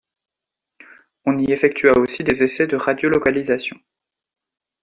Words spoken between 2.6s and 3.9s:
de radio-localisation.